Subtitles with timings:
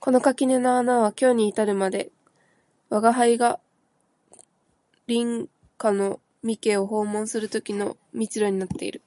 [0.00, 2.10] この垣根の穴は今日に至るまで
[2.88, 3.60] 吾輩が
[5.06, 9.02] 隣家の三毛を訪問する時の通路になっている